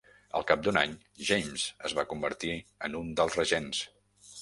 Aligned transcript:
Al 0.37 0.45
cap 0.51 0.63
d'un 0.67 0.79
any, 0.81 0.95
James 1.27 1.67
es 1.91 1.97
va 2.01 2.07
convertir 2.17 2.57
en 2.89 3.01
un 3.05 3.15
dels 3.21 3.43
regents. 3.45 3.87